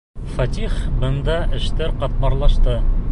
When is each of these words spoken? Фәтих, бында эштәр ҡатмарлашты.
Фәтих, 0.35 0.77
бында 1.03 1.35
эштәр 1.59 1.93
ҡатмарлашты. 2.05 2.79